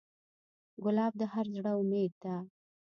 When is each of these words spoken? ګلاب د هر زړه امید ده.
ګلاب 0.83 1.13
د 1.17 1.21
هر 1.33 1.45
زړه 1.55 1.71
امید 1.81 2.11
ده. 2.23 2.35